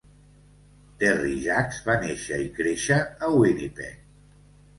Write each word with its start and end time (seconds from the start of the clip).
Terry 1.03 1.35
Jacks 1.43 1.81
va 1.89 1.97
néixer 2.07 2.41
i 2.45 2.49
créixer 2.57 2.99
a 3.05 3.31
Winnipeg. 3.37 4.03